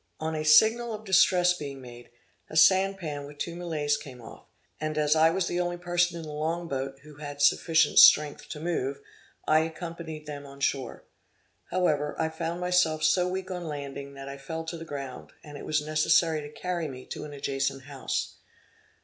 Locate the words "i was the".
5.15-5.59